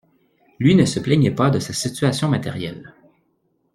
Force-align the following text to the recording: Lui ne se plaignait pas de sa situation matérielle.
Lui 0.59 0.73
ne 0.73 0.85
se 0.85 0.99
plaignait 0.99 1.29
pas 1.29 1.51
de 1.51 1.59
sa 1.59 1.73
situation 1.73 2.27
matérielle. 2.27 2.95